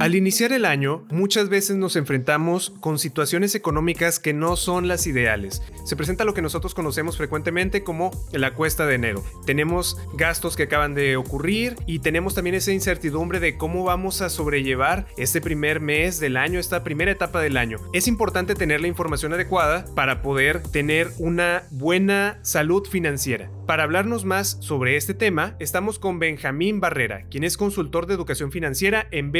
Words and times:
Al 0.00 0.14
iniciar 0.14 0.52
el 0.52 0.64
año, 0.64 1.04
muchas 1.10 1.48
veces 1.48 1.76
nos 1.76 1.96
enfrentamos 1.96 2.72
con 2.78 3.00
situaciones 3.00 3.56
económicas 3.56 4.20
que 4.20 4.32
no 4.32 4.54
son 4.54 4.86
las 4.86 5.08
ideales. 5.08 5.60
Se 5.84 5.96
presenta 5.96 6.24
lo 6.24 6.34
que 6.34 6.42
nosotros 6.42 6.72
conocemos 6.72 7.16
frecuentemente 7.16 7.82
como 7.82 8.12
la 8.30 8.54
cuesta 8.54 8.86
de 8.86 8.94
enero. 8.94 9.24
Tenemos 9.44 9.96
gastos 10.14 10.54
que 10.54 10.62
acaban 10.62 10.94
de 10.94 11.16
ocurrir 11.16 11.74
y 11.84 11.98
tenemos 11.98 12.36
también 12.36 12.54
esa 12.54 12.70
incertidumbre 12.70 13.40
de 13.40 13.56
cómo 13.56 13.82
vamos 13.82 14.22
a 14.22 14.30
sobrellevar 14.30 15.08
este 15.16 15.40
primer 15.40 15.80
mes 15.80 16.20
del 16.20 16.36
año, 16.36 16.60
esta 16.60 16.84
primera 16.84 17.10
etapa 17.10 17.40
del 17.40 17.56
año. 17.56 17.78
Es 17.92 18.06
importante 18.06 18.54
tener 18.54 18.80
la 18.80 18.86
información 18.86 19.32
adecuada 19.32 19.84
para 19.96 20.22
poder 20.22 20.62
tener 20.62 21.08
una 21.18 21.64
buena 21.72 22.38
salud 22.42 22.86
financiera. 22.86 23.50
Para 23.66 23.82
hablarnos 23.82 24.24
más 24.24 24.56
sobre 24.60 24.96
este 24.96 25.12
tema, 25.12 25.54
estamos 25.58 25.98
con 25.98 26.18
Benjamín 26.18 26.80
Barrera, 26.80 27.26
quien 27.28 27.44
es 27.44 27.58
consultor 27.58 28.06
de 28.06 28.14
educación 28.14 28.50
financiera 28.50 29.06
en 29.10 29.30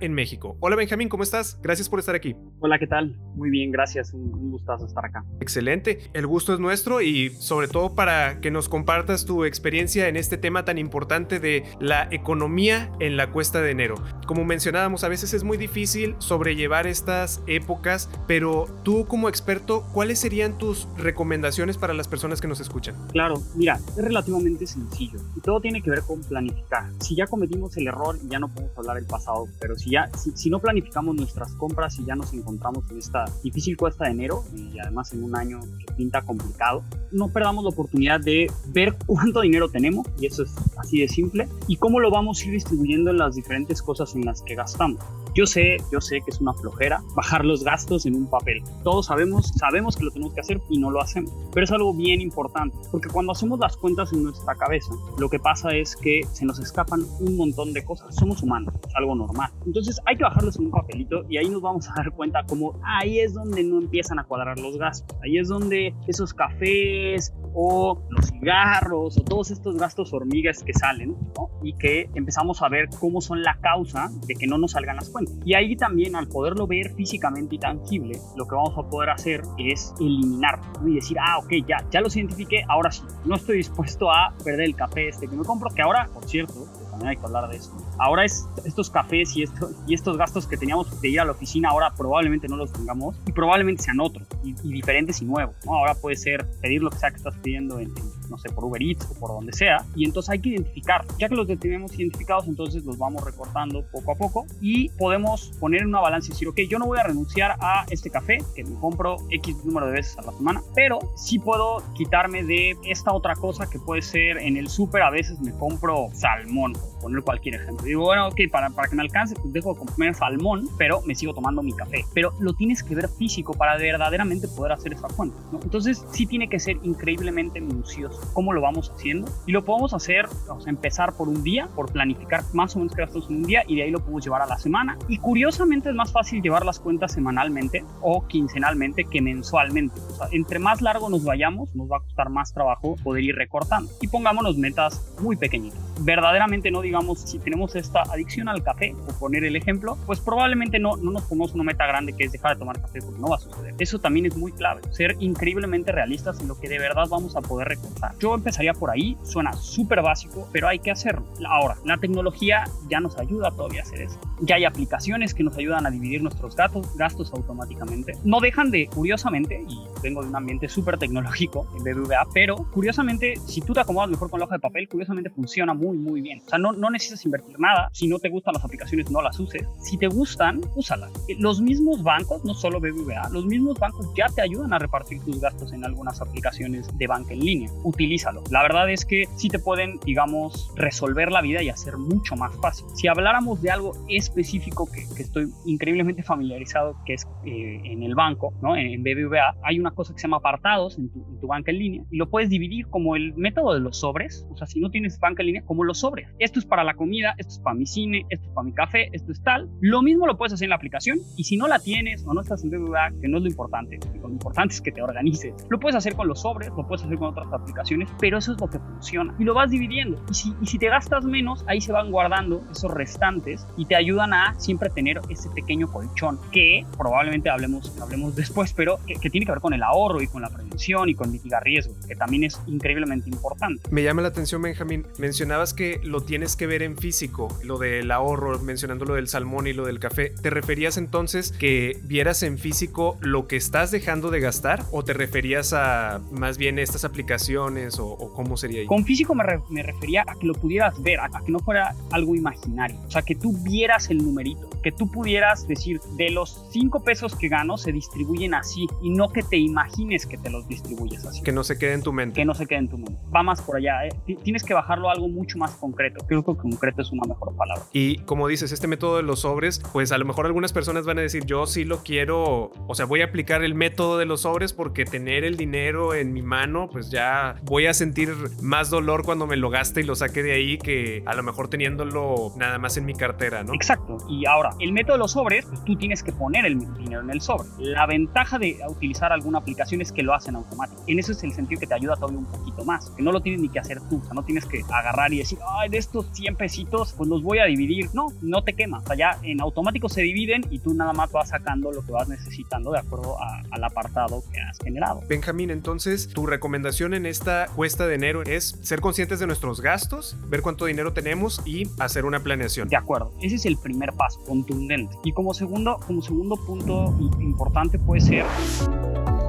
En 0.00 0.12
México. 0.12 0.58
Hola 0.60 0.76
Benjamín, 0.76 1.08
¿cómo 1.08 1.22
estás? 1.22 1.58
Gracias 1.62 1.88
por 1.88 1.98
estar 1.98 2.14
aquí. 2.14 2.36
Hola, 2.60 2.78
¿qué 2.78 2.86
tal? 2.86 3.16
Muy 3.34 3.50
bien, 3.50 3.70
gracias. 3.70 4.12
Un, 4.12 4.50
gustazo 4.52 4.86
estar 4.86 5.04
acá. 5.04 5.24
Excelente. 5.40 6.10
El 6.12 6.26
gusto 6.26 6.52
es 6.52 6.60
nuestro 6.60 7.00
y 7.00 7.30
sobre 7.30 7.68
todo 7.68 7.94
para 7.94 8.40
que 8.40 8.50
nos 8.50 8.68
compartas 8.68 9.24
tu 9.24 9.44
experiencia 9.44 10.08
en 10.08 10.16
este 10.16 10.36
tema 10.36 10.64
tan 10.64 10.76
importante 10.76 11.40
de 11.40 11.64
la 11.80 12.06
economía 12.10 12.92
en 13.00 13.16
la 13.16 13.30
cuesta 13.30 13.62
de 13.62 13.70
enero. 13.70 13.94
Como 14.26 14.44
mencionábamos, 14.44 15.04
a 15.04 15.08
veces 15.08 15.32
es 15.32 15.42
muy 15.42 15.56
difícil 15.56 16.16
sobrellevar 16.18 16.86
estas 16.86 17.42
épocas, 17.46 18.10
pero 18.26 18.66
tú 18.82 19.06
como 19.06 19.28
experto, 19.28 19.86
¿cuáles 19.92 20.18
serían 20.18 20.58
tus 20.58 20.86
recomendaciones 20.98 21.78
para 21.78 21.94
las 21.94 22.08
personas 22.08 22.40
que 22.40 22.48
nos 22.48 22.60
escuchan? 22.60 22.94
Claro, 23.12 23.42
mira, 23.54 23.80
es 23.96 24.04
relativamente 24.04 24.66
sencillo 24.66 25.18
y 25.34 25.40
todo 25.40 25.60
tiene 25.60 25.82
que 25.82 25.90
ver 25.90 26.02
con 26.02 26.20
planificar. 26.20 26.90
Si 27.00 27.16
ya 27.16 27.26
cometimos 27.26 27.76
el 27.78 27.88
error 27.88 28.18
ya 28.28 28.38
no 28.38 28.48
podemos 28.48 28.76
hablar 28.76 28.96
del 28.96 29.06
pasado, 29.06 29.46
pero 29.60 29.76
si 29.76 29.90
ya, 29.90 30.10
si, 30.34 30.50
no 30.50 30.58
planificamos 30.58 31.14
nuestras 31.14 31.54
compras 31.54 31.98
y 31.98 32.04
ya 32.04 32.14
nos 32.14 32.32
encontramos 32.32 32.90
en 32.90 32.98
esta 32.98 33.21
difícil 33.42 33.76
cuesta 33.76 34.04
de 34.04 34.12
enero 34.12 34.44
y 34.56 34.78
además 34.78 35.12
en 35.12 35.24
un 35.24 35.36
año 35.36 35.60
que 35.78 35.92
pinta 35.94 36.22
complicado, 36.22 36.82
no 37.10 37.28
perdamos 37.28 37.64
la 37.64 37.70
oportunidad 37.70 38.20
de 38.20 38.50
ver 38.68 38.96
cuánto 39.06 39.40
dinero 39.40 39.68
tenemos 39.68 40.06
y 40.20 40.26
eso 40.26 40.42
es 40.42 40.54
así 40.78 41.00
de 41.00 41.08
simple 41.08 41.48
y 41.68 41.76
cómo 41.76 42.00
lo 42.00 42.10
vamos 42.10 42.40
a 42.40 42.46
ir 42.46 42.52
distribuyendo 42.52 43.10
en 43.10 43.18
las 43.18 43.34
diferentes 43.34 43.82
cosas 43.82 44.14
en 44.14 44.24
las 44.24 44.42
que 44.42 44.54
gastamos. 44.54 45.02
Yo 45.34 45.46
sé, 45.46 45.78
yo 45.90 46.00
sé 46.00 46.20
que 46.20 46.30
es 46.30 46.40
una 46.42 46.52
flojera 46.52 47.02
bajar 47.14 47.44
los 47.44 47.64
gastos 47.64 48.04
en 48.04 48.16
un 48.16 48.26
papel. 48.26 48.62
Todos 48.84 49.06
sabemos, 49.06 49.48
sabemos 49.56 49.96
que 49.96 50.04
lo 50.04 50.10
tenemos 50.10 50.34
que 50.34 50.40
hacer 50.40 50.60
y 50.68 50.78
no 50.78 50.90
lo 50.90 51.00
hacemos. 51.00 51.32
Pero 51.54 51.64
es 51.64 51.72
algo 51.72 51.94
bien 51.94 52.20
importante, 52.20 52.76
porque 52.90 53.08
cuando 53.08 53.32
hacemos 53.32 53.58
las 53.58 53.76
cuentas 53.78 54.12
en 54.12 54.24
nuestra 54.24 54.54
cabeza, 54.56 54.92
lo 55.18 55.30
que 55.30 55.38
pasa 55.38 55.70
es 55.74 55.96
que 55.96 56.20
se 56.32 56.44
nos 56.44 56.58
escapan 56.58 57.00
un 57.20 57.36
montón 57.38 57.72
de 57.72 57.82
cosas. 57.82 58.14
Somos 58.14 58.42
humanos, 58.42 58.74
es 58.86 58.94
algo 58.94 59.14
normal. 59.14 59.50
Entonces 59.64 59.98
hay 60.04 60.16
que 60.16 60.24
bajarlos 60.24 60.56
en 60.58 60.66
un 60.66 60.70
papelito 60.70 61.24
y 61.30 61.38
ahí 61.38 61.48
nos 61.48 61.62
vamos 61.62 61.88
a 61.88 61.94
dar 61.94 62.12
cuenta 62.12 62.44
como 62.44 62.78
ahí 62.84 63.20
es 63.20 63.32
donde 63.32 63.64
no 63.64 63.78
empiezan 63.78 64.18
a 64.18 64.24
cuadrar 64.24 64.58
los 64.58 64.76
gastos. 64.76 65.16
Ahí 65.22 65.38
es 65.38 65.48
donde 65.48 65.94
esos 66.08 66.34
cafés 66.34 67.32
o 67.54 68.02
los 68.10 68.26
cigarros 68.26 69.16
o 69.16 69.22
todos 69.22 69.50
estos 69.50 69.76
gastos 69.76 70.12
hormigas 70.12 70.62
que 70.62 70.74
salen 70.74 71.16
y 71.62 71.72
que 71.74 72.10
empezamos 72.14 72.60
a 72.60 72.68
ver 72.68 72.88
cómo 73.00 73.20
son 73.22 73.42
la 73.42 73.58
causa 73.60 74.10
de 74.26 74.34
que 74.34 74.46
no 74.46 74.58
nos 74.58 74.72
salgan 74.72 74.96
las 74.96 75.08
cuentas. 75.08 75.21
Y 75.44 75.54
ahí 75.54 75.76
también, 75.76 76.16
al 76.16 76.28
poderlo 76.28 76.66
ver 76.66 76.92
físicamente 76.94 77.56
y 77.56 77.58
tangible, 77.58 78.18
lo 78.36 78.46
que 78.46 78.54
vamos 78.54 78.76
a 78.76 78.88
poder 78.88 79.10
hacer 79.10 79.42
es 79.58 79.92
eliminar 80.00 80.60
y 80.84 80.94
decir, 80.94 81.16
ah, 81.20 81.38
ok, 81.38 81.52
ya, 81.66 81.84
ya 81.90 82.00
los 82.00 82.16
identifiqué, 82.16 82.64
ahora 82.68 82.90
sí, 82.90 83.02
no 83.24 83.36
estoy 83.36 83.56
dispuesto 83.62 84.10
a 84.10 84.32
perder 84.44 84.66
el 84.66 84.76
café 84.76 85.08
este 85.08 85.28
que 85.28 85.36
me 85.36 85.44
compro, 85.44 85.70
que 85.70 85.82
ahora, 85.82 86.08
por 86.12 86.24
cierto, 86.24 86.66
también 86.90 87.10
hay 87.10 87.16
que 87.16 87.24
hablar 87.24 87.48
de 87.48 87.56
eso. 87.56 87.72
Ahora 87.98 88.24
es, 88.24 88.46
estos 88.64 88.90
cafés 88.90 89.36
y, 89.36 89.42
esto, 89.42 89.70
y 89.86 89.94
estos 89.94 90.16
gastos 90.16 90.46
que 90.46 90.56
teníamos 90.56 91.00
de 91.00 91.08
ir 91.08 91.20
a 91.20 91.24
la 91.24 91.32
oficina, 91.32 91.70
ahora 91.70 91.92
probablemente 91.96 92.48
no 92.48 92.56
los 92.56 92.72
tengamos 92.72 93.16
y 93.26 93.32
probablemente 93.32 93.82
sean 93.82 94.00
otros 94.00 94.26
y, 94.42 94.52
diferentes 94.68 95.22
y 95.22 95.24
nuevos. 95.24 95.54
¿no? 95.64 95.74
Ahora 95.74 95.94
puede 95.94 96.16
ser 96.16 96.46
pedir 96.60 96.82
lo 96.82 96.90
que 96.90 96.98
sea 96.98 97.10
que 97.10 97.16
estás 97.16 97.34
pidiendo 97.42 97.78
en, 97.78 97.92
no 98.28 98.38
sé, 98.38 98.50
por 98.50 98.64
Uber 98.64 98.82
Eats 98.82 99.06
o 99.10 99.14
por 99.18 99.30
donde 99.30 99.52
sea. 99.52 99.84
Y 99.94 100.04
entonces 100.04 100.30
hay 100.30 100.40
que 100.40 100.50
identificar. 100.50 101.04
Ya 101.18 101.28
que 101.28 101.34
los 101.34 101.46
tenemos 101.46 101.98
identificados, 101.98 102.46
entonces 102.46 102.84
los 102.84 102.98
vamos 102.98 103.24
recortando 103.24 103.84
poco 103.90 104.12
a 104.12 104.14
poco 104.14 104.46
y 104.60 104.88
podemos 104.90 105.52
poner 105.60 105.82
en 105.82 105.88
una 105.88 106.00
balanza 106.00 106.28
y 106.28 106.30
decir, 106.30 106.48
ok, 106.48 106.60
yo 106.68 106.78
no 106.78 106.86
voy 106.86 106.98
a 106.98 107.04
renunciar 107.04 107.56
a 107.60 107.84
este 107.90 108.10
café 108.10 108.38
que 108.54 108.64
me 108.64 108.74
compro 108.78 109.16
X 109.30 109.64
número 109.64 109.86
de 109.86 109.92
veces 109.92 110.18
a 110.18 110.22
la 110.22 110.32
semana, 110.32 110.62
pero 110.74 110.98
sí 111.16 111.38
puedo 111.38 111.82
quitarme 111.94 112.42
de 112.42 112.76
esta 112.84 113.12
otra 113.12 113.34
cosa 113.36 113.68
que 113.68 113.78
puede 113.78 114.02
ser 114.02 114.38
en 114.38 114.56
el 114.56 114.68
súper 114.68 115.02
a 115.02 115.10
veces 115.10 115.40
me 115.40 115.52
compro 115.52 116.08
salmón 116.12 116.72
poner 117.02 117.22
cualquier 117.22 117.56
ejemplo. 117.56 117.84
Digo, 117.84 118.02
bueno, 118.04 118.28
ok, 118.28 118.40
para, 118.50 118.70
para 118.70 118.88
que 118.88 118.96
me 118.96 119.02
alcance, 119.02 119.34
pues 119.34 119.52
dejo 119.52 119.74
de 119.74 119.80
comer 119.80 120.14
salmón, 120.14 120.68
pero 120.78 121.02
me 121.02 121.14
sigo 121.14 121.34
tomando 121.34 121.62
mi 121.62 121.72
café. 121.72 122.04
Pero 122.14 122.32
lo 122.40 122.54
tienes 122.54 122.82
que 122.82 122.94
ver 122.94 123.08
físico 123.08 123.54
para 123.54 123.76
verdaderamente 123.76 124.48
poder 124.48 124.72
hacer 124.72 124.94
esa 124.94 125.08
cuenta, 125.08 125.36
¿no? 125.52 125.60
Entonces, 125.62 126.04
sí 126.12 126.26
tiene 126.26 126.48
que 126.48 126.58
ser 126.58 126.78
increíblemente 126.82 127.60
minucioso 127.60 128.20
cómo 128.32 128.52
lo 128.52 128.60
vamos 128.60 128.90
haciendo. 128.90 129.30
Y 129.46 129.52
lo 129.52 129.64
podemos 129.64 129.94
hacer, 129.94 130.26
vamos 130.48 130.66
a 130.66 130.70
empezar 130.70 131.14
por 131.14 131.28
un 131.28 131.42
día, 131.42 131.68
por 131.74 131.92
planificar 131.92 132.42
más 132.52 132.74
o 132.76 132.78
menos 132.78 132.94
qué 132.94 133.02
gastos 133.02 133.28
en 133.28 133.36
un 133.36 133.42
día, 133.42 133.62
y 133.66 133.76
de 133.76 133.82
ahí 133.82 133.90
lo 133.90 134.00
podemos 134.00 134.24
llevar 134.24 134.42
a 134.42 134.46
la 134.46 134.58
semana. 134.58 134.96
Y 135.08 135.18
curiosamente 135.18 135.90
es 135.90 135.94
más 135.94 136.12
fácil 136.12 136.42
llevar 136.42 136.64
las 136.64 136.80
cuentas 136.80 137.12
semanalmente 137.12 137.84
o 138.00 138.26
quincenalmente 138.26 139.04
que 139.04 139.20
mensualmente. 139.20 139.98
O 140.00 140.14
sea, 140.14 140.28
entre 140.32 140.58
más 140.58 140.80
largo 140.80 141.08
nos 141.08 141.24
vayamos, 141.24 141.74
nos 141.74 141.90
va 141.90 141.98
a 141.98 142.00
costar 142.00 142.30
más 142.30 142.52
trabajo 142.52 142.96
poder 143.02 143.24
ir 143.24 143.34
recortando. 143.34 143.90
Y 144.00 144.08
pongámonos 144.08 144.56
metas 144.56 145.14
muy 145.20 145.36
pequeñitas. 145.36 145.80
Verdaderamente 146.00 146.70
no 146.70 146.80
digo 146.80 146.91
digamos, 146.92 147.20
si 147.20 147.38
tenemos 147.38 147.74
esta 147.74 148.02
adicción 148.02 148.50
al 148.50 148.62
café, 148.62 148.94
por 149.06 149.18
poner 149.18 149.44
el 149.44 149.56
ejemplo, 149.56 149.96
pues 150.04 150.20
probablemente 150.20 150.78
no, 150.78 150.98
no 150.98 151.10
nos 151.10 151.22
pongamos 151.22 151.54
una 151.54 151.64
meta 151.64 151.86
grande 151.86 152.12
que 152.12 152.24
es 152.24 152.32
dejar 152.32 152.52
de 152.52 152.58
tomar 152.58 152.78
café 152.82 153.00
porque 153.00 153.18
no 153.18 153.28
va 153.28 153.36
a 153.36 153.40
suceder. 153.40 153.74
Eso 153.78 153.98
también 153.98 154.26
es 154.26 154.36
muy 154.36 154.52
clave, 154.52 154.82
ser 154.90 155.16
increíblemente 155.18 155.90
realistas 155.90 156.38
en 156.40 156.48
lo 156.48 156.60
que 156.60 156.68
de 156.68 156.78
verdad 156.78 157.06
vamos 157.08 157.34
a 157.34 157.40
poder 157.40 157.68
recortar. 157.68 158.12
Yo 158.18 158.34
empezaría 158.34 158.74
por 158.74 158.90
ahí, 158.90 159.16
suena 159.22 159.54
súper 159.54 160.02
básico, 160.02 160.46
pero 160.52 160.68
hay 160.68 160.80
que 160.80 160.90
hacerlo. 160.90 161.24
Ahora, 161.48 161.78
la 161.86 161.96
tecnología 161.96 162.64
ya 162.90 163.00
nos 163.00 163.16
ayuda 163.18 163.50
todavía 163.52 163.80
a 163.80 163.84
hacer 163.84 164.02
eso. 164.02 164.20
Ya 164.42 164.56
hay 164.56 164.66
aplicaciones 164.66 165.32
que 165.32 165.44
nos 165.44 165.56
ayudan 165.56 165.86
a 165.86 165.90
dividir 165.90 166.22
nuestros 166.22 166.54
gastos, 166.54 166.94
gastos 166.98 167.32
automáticamente. 167.32 168.18
No 168.22 168.40
dejan 168.40 168.70
de, 168.70 168.86
curiosamente, 168.88 169.64
y 169.66 169.78
vengo 170.02 170.22
de 170.22 170.28
un 170.28 170.36
ambiente 170.36 170.68
súper 170.68 170.98
tecnológico 170.98 171.66
en 171.74 171.84
BBVA, 171.84 172.26
pero 172.34 172.56
curiosamente, 172.70 173.36
si 173.46 173.62
tú 173.62 173.72
te 173.72 173.80
acomodas 173.80 174.10
mejor 174.10 174.28
con 174.28 174.40
la 174.40 174.44
hoja 174.44 174.56
de 174.56 174.60
papel, 174.60 174.90
curiosamente 174.90 175.30
funciona 175.30 175.72
muy, 175.72 175.96
muy 175.96 176.20
bien. 176.20 176.42
O 176.44 176.48
sea, 176.48 176.58
no, 176.58 176.72
no 176.82 176.90
necesitas 176.90 177.24
invertir 177.24 177.58
nada. 177.60 177.88
Si 177.92 178.08
no 178.08 178.18
te 178.18 178.28
gustan 178.28 178.54
las 178.54 178.64
aplicaciones, 178.64 179.08
no 179.10 179.22
las 179.22 179.38
uses. 179.38 179.62
Si 179.78 179.96
te 179.96 180.08
gustan, 180.08 180.60
úsalas. 180.74 181.12
Eh, 181.28 181.36
los 181.38 181.60
mismos 181.60 182.02
bancos, 182.02 182.44
no 182.44 182.54
solo 182.54 182.80
BBVA, 182.80 183.28
los 183.30 183.46
mismos 183.46 183.78
bancos 183.78 184.08
ya 184.16 184.26
te 184.26 184.42
ayudan 184.42 184.72
a 184.72 184.78
repartir 184.78 185.22
tus 185.22 185.40
gastos 185.40 185.72
en 185.72 185.84
algunas 185.84 186.20
aplicaciones 186.20 186.88
de 186.98 187.06
banca 187.06 187.34
en 187.34 187.40
línea. 187.40 187.70
Utilízalo. 187.84 188.42
La 188.50 188.62
verdad 188.62 188.90
es 188.90 189.04
que 189.04 189.28
sí 189.36 189.48
te 189.48 189.60
pueden, 189.60 190.00
digamos, 190.04 190.72
resolver 190.74 191.30
la 191.30 191.40
vida 191.40 191.62
y 191.62 191.68
hacer 191.68 191.96
mucho 191.96 192.34
más 192.34 192.52
fácil. 192.60 192.86
Si 192.96 193.06
habláramos 193.06 193.62
de 193.62 193.70
algo 193.70 193.92
específico 194.08 194.90
que, 194.90 195.02
estoy 195.22 195.52
increíblemente 195.66 196.24
familiarizado, 196.24 196.96
que 197.06 197.14
es 197.14 197.28
eh, 197.44 197.80
en 197.84 198.02
el 198.02 198.16
banco, 198.16 198.52
¿no? 198.60 198.76
En, 198.76 199.02
BBVA, 199.02 199.56
hay 199.62 199.78
una 199.78 199.92
cosa 199.92 200.12
que 200.12 200.20
se 200.20 200.26
llama 200.26 200.38
apartados 200.38 200.98
en 200.98 201.10
tu, 201.10 201.24
en 201.28 201.40
tu 201.40 201.46
banca 201.46 201.70
en 201.70 201.78
línea 201.78 202.04
y 202.10 202.16
lo 202.16 202.28
puedes 202.28 202.50
dividir 202.50 202.86
como 202.88 203.14
el 203.14 203.34
método 203.34 203.74
de 203.74 203.80
los 203.80 203.98
sobres. 204.00 204.46
O 204.50 204.56
sea, 204.56 204.66
si 204.66 204.80
no 204.80 204.90
tienes 204.90 205.20
banca 205.20 205.42
en 205.42 205.46
línea, 205.46 205.62
como 205.64 205.84
los 205.84 205.98
sobres. 206.00 206.28
Esto 206.38 206.58
es 206.58 206.64
para 206.72 206.84
la 206.84 206.94
comida, 206.94 207.34
esto 207.36 207.52
es 207.52 207.58
para 207.58 207.74
mi 207.74 207.86
cine, 207.86 208.24
esto 208.30 208.48
es 208.48 208.54
para 208.54 208.64
mi 208.64 208.72
café, 208.72 209.08
esto 209.12 209.30
es 209.30 209.42
tal. 209.42 209.68
Lo 209.80 210.02
mismo 210.02 210.26
lo 210.26 210.36
puedes 210.36 210.52
hacer 210.52 210.64
en 210.64 210.70
la 210.70 210.76
aplicación 210.76 211.18
y 211.36 211.44
si 211.44 211.56
no 211.58 211.68
la 211.68 211.78
tienes 211.78 212.24
o 212.26 212.34
no 212.34 212.40
estás 212.40 212.64
en 212.64 212.70
BBVA, 212.70 213.10
que 213.20 213.28
no 213.28 213.38
es 213.38 213.42
lo 213.44 213.48
importante, 213.48 214.00
lo 214.18 214.28
importante 214.28 214.74
es 214.74 214.80
que 214.80 214.90
te 214.90 215.00
organices. 215.00 215.54
Lo 215.70 215.78
puedes 215.78 215.96
hacer 215.96 216.14
con 216.14 216.28
los 216.28 216.40
sobres, 216.40 216.70
lo 216.74 216.86
puedes 216.88 217.04
hacer 217.04 217.18
con 217.18 217.28
otras 217.28 217.52
aplicaciones, 217.52 218.08
pero 218.18 218.38
eso 218.38 218.52
es 218.52 218.60
lo 218.60 218.70
que 218.70 218.78
funciona 218.78 219.34
y 219.38 219.44
lo 219.44 219.54
vas 219.54 219.70
dividiendo. 219.70 220.20
Y 220.30 220.34
si, 220.34 220.54
y 220.60 220.66
si 220.66 220.78
te 220.78 220.88
gastas 220.88 221.24
menos, 221.24 221.64
ahí 221.68 221.80
se 221.80 221.92
van 221.92 222.10
guardando 222.10 222.64
esos 222.72 222.90
restantes 222.90 223.66
y 223.76 223.84
te 223.84 223.94
ayudan 223.94 224.32
a 224.32 224.58
siempre 224.58 224.88
tener 224.88 225.20
ese 225.28 225.50
pequeño 225.50 225.92
colchón 225.92 226.38
que 226.52 226.86
probablemente 226.96 227.50
hablemos, 227.50 227.96
hablemos 228.00 228.34
después, 228.34 228.72
pero 228.72 228.98
que, 229.06 229.14
que 229.14 229.28
tiene 229.28 229.44
que 229.44 229.52
ver 229.52 229.60
con 229.60 229.74
el 229.74 229.82
ahorro 229.82 230.22
y 230.22 230.26
con 230.26 230.40
la 230.40 230.48
prevención 230.48 231.08
y 231.10 231.14
con 231.14 231.30
mitigar 231.30 231.62
riesgos, 231.62 232.06
que 232.06 232.16
también 232.16 232.44
es 232.44 232.58
increíblemente 232.66 233.28
importante. 233.28 233.82
Me 233.90 234.02
llama 234.02 234.22
la 234.22 234.28
atención, 234.28 234.62
Benjamín, 234.62 235.06
mencionaba 235.18 235.52
comentabas 235.52 235.74
que 235.74 236.00
lo 236.02 236.22
tienes 236.22 236.56
que 236.56 236.61
ver 236.66 236.82
en 236.82 236.96
físico, 236.96 237.48
lo 237.64 237.78
del 237.78 238.10
ahorro, 238.10 238.58
mencionando 238.60 239.04
lo 239.04 239.14
del 239.14 239.28
salmón 239.28 239.66
y 239.66 239.72
lo 239.72 239.86
del 239.86 239.98
café. 239.98 240.32
¿Te 240.42 240.50
referías 240.50 240.96
entonces 240.96 241.52
que 241.52 241.98
vieras 242.02 242.42
en 242.42 242.58
físico 242.58 243.18
lo 243.20 243.46
que 243.46 243.56
estás 243.56 243.90
dejando 243.90 244.30
de 244.30 244.40
gastar 244.40 244.84
o 244.92 245.02
te 245.04 245.12
referías 245.12 245.72
a 245.72 246.20
más 246.30 246.58
bien 246.58 246.78
estas 246.78 247.04
aplicaciones 247.04 247.98
o, 247.98 248.32
cómo 248.34 248.56
sería 248.56 248.80
ahí? 248.80 248.86
Con 248.86 249.04
físico 249.04 249.34
me, 249.34 249.44
refería 249.82 250.24
a 250.26 250.34
que 250.34 250.46
lo 250.46 250.54
pudieras 250.54 251.00
ver, 251.02 251.20
a, 251.20 251.28
que 251.44 251.52
no 251.52 251.58
fuera 251.58 251.94
algo 252.10 252.34
imaginario, 252.34 252.98
o 253.06 253.10
sea, 253.10 253.22
que 253.22 253.34
tú 253.34 253.56
vieras 253.62 254.10
el 254.10 254.18
numerito, 254.18 254.68
que 254.82 254.92
tú 254.92 255.10
pudieras 255.10 255.66
decir, 255.66 256.00
de 256.16 256.30
los 256.30 256.66
5 256.72 257.02
pesos 257.02 257.34
que 257.36 257.48
gano 257.48 257.76
se 257.76 257.92
distribuyen 257.92 258.54
así 258.54 258.86
y 259.02 259.10
no 259.10 259.30
que 259.30 259.42
te 259.42 259.56
imagines 259.56 260.26
que 260.26 260.38
te 260.38 260.50
los 260.50 260.66
distribuyes 260.68 261.24
así. 261.24 261.42
Que 261.42 261.52
no 261.52 261.64
se 261.64 261.78
quede 261.78 261.94
en 261.94 262.02
tu 262.02 262.12
mente. 262.12 262.40
Que 262.40 262.44
no 262.44 262.54
se 262.54 262.66
quede 262.66 262.80
en 262.80 262.88
tu 262.88 262.98
mente. 262.98 263.18
Va 263.34 263.42
más 263.42 263.60
por 263.62 263.76
allá, 263.76 264.06
¿eh? 264.06 264.10
tienes 264.42 264.62
que 264.64 264.74
bajarlo 264.74 265.08
a 265.08 265.12
algo 265.12 265.28
mucho 265.28 265.58
más 265.58 265.72
concreto. 265.72 266.24
Que 266.44 266.56
concreto 266.56 267.02
es 267.02 267.10
una 267.12 267.22
mejor 267.26 267.54
palabra. 267.56 267.84
Y 267.92 268.18
como 268.18 268.48
dices, 268.48 268.72
este 268.72 268.86
método 268.86 269.16
de 269.16 269.22
los 269.22 269.40
sobres, 269.40 269.80
pues 269.92 270.12
a 270.12 270.18
lo 270.18 270.24
mejor 270.24 270.46
algunas 270.46 270.72
personas 270.72 271.06
van 271.06 271.18
a 271.18 271.22
decir, 271.22 271.44
yo 271.44 271.66
sí 271.66 271.84
lo 271.84 272.02
quiero, 272.02 272.70
o 272.86 272.94
sea, 272.94 273.06
voy 273.06 273.20
a 273.22 273.26
aplicar 273.26 273.62
el 273.62 273.74
método 273.74 274.18
de 274.18 274.26
los 274.26 274.42
sobres 274.42 274.72
porque 274.72 275.04
tener 275.04 275.44
el 275.44 275.56
dinero 275.56 276.14
en 276.14 276.32
mi 276.32 276.42
mano, 276.42 276.88
pues 276.90 277.10
ya 277.10 277.56
voy 277.62 277.86
a 277.86 277.94
sentir 277.94 278.34
más 278.60 278.90
dolor 278.90 279.24
cuando 279.24 279.46
me 279.46 279.56
lo 279.56 279.70
gaste 279.70 280.00
y 280.00 280.04
lo 280.04 280.14
saque 280.14 280.42
de 280.42 280.52
ahí 280.52 280.78
que 280.78 281.22
a 281.26 281.34
lo 281.34 281.42
mejor 281.42 281.68
teniéndolo 281.68 282.52
nada 282.56 282.78
más 282.78 282.96
en 282.96 283.04
mi 283.04 283.14
cartera, 283.14 283.62
¿no? 283.62 283.74
Exacto. 283.74 284.18
Y 284.28 284.46
ahora, 284.46 284.70
el 284.80 284.92
método 284.92 285.14
de 285.14 285.18
los 285.18 285.32
sobres, 285.32 285.66
pues 285.66 285.84
tú 285.84 285.96
tienes 285.96 286.22
que 286.22 286.32
poner 286.32 286.66
el 286.66 286.78
dinero 286.96 287.20
en 287.20 287.30
el 287.30 287.40
sobre. 287.40 287.68
La 287.78 288.06
ventaja 288.06 288.58
de 288.58 288.78
utilizar 288.88 289.32
alguna 289.32 289.58
aplicación 289.58 290.00
es 290.00 290.12
que 290.12 290.22
lo 290.22 290.34
hacen 290.34 290.56
automático. 290.56 291.02
En 291.06 291.18
eso 291.18 291.32
es 291.32 291.42
el 291.44 291.52
sentido 291.52 291.80
que 291.80 291.86
te 291.86 291.94
ayuda 291.94 292.16
todavía 292.16 292.38
un 292.38 292.46
poquito 292.46 292.84
más, 292.84 293.10
que 293.10 293.22
no 293.22 293.32
lo 293.32 293.40
tienes 293.40 293.60
ni 293.60 293.68
que 293.68 293.78
hacer 293.78 294.00
tú, 294.08 294.18
o 294.18 294.24
sea, 294.24 294.34
no 294.34 294.42
tienes 294.42 294.64
que 294.66 294.82
agarrar 294.90 295.32
y 295.32 295.38
decir, 295.38 295.58
ay, 295.78 295.88
de 295.88 295.98
estos 295.98 296.31
100 296.32 296.56
pesitos, 296.56 297.14
pues 297.16 297.28
los 297.28 297.42
voy 297.42 297.58
a 297.58 297.64
dividir. 297.64 298.10
No, 298.12 298.28
no 298.40 298.62
te 298.62 298.74
quema. 298.74 298.98
O 298.98 299.06
sea, 299.06 299.16
ya 299.16 299.38
en 299.42 299.60
automático 299.60 300.08
se 300.08 300.22
dividen 300.22 300.62
y 300.70 300.78
tú 300.78 300.94
nada 300.94 301.12
más 301.12 301.30
vas 301.32 301.48
sacando 301.50 301.92
lo 301.92 302.04
que 302.04 302.12
vas 302.12 302.28
necesitando 302.28 302.92
de 302.92 302.98
acuerdo 302.98 303.36
al 303.70 303.84
apartado 303.84 304.42
que 304.52 304.60
has 304.60 304.78
generado. 304.78 305.22
Benjamín, 305.28 305.70
entonces, 305.70 306.28
tu 306.28 306.46
recomendación 306.46 307.14
en 307.14 307.26
esta 307.26 307.66
cuesta 307.74 308.06
de 308.06 308.14
enero 308.14 308.42
es 308.42 308.78
ser 308.82 309.00
conscientes 309.00 309.40
de 309.40 309.46
nuestros 309.46 309.80
gastos, 309.80 310.36
ver 310.48 310.62
cuánto 310.62 310.86
dinero 310.86 311.12
tenemos 311.12 311.62
y 311.64 311.88
hacer 311.98 312.24
una 312.24 312.40
planeación. 312.40 312.88
De 312.88 312.96
acuerdo. 312.96 313.32
Ese 313.40 313.56
es 313.56 313.66
el 313.66 313.76
primer 313.76 314.12
paso, 314.12 314.40
contundente. 314.44 315.16
Y 315.24 315.32
como 315.32 315.54
segundo, 315.54 315.98
como 316.06 316.22
segundo 316.22 316.56
punto 316.56 317.14
importante 317.40 317.98
puede 317.98 318.20
ser... 318.20 318.46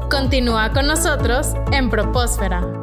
Continúa 0.09 0.71
con 0.73 0.85
nosotros 0.85 1.55
en 1.71 1.89
Propósfera. 1.89 2.82